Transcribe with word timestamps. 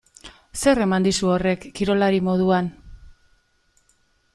Zer 0.61 0.81
eman 0.85 1.05
dizu 1.07 1.29
horrek 1.35 1.69
kirolari 1.81 2.25
moduan? 2.31 2.73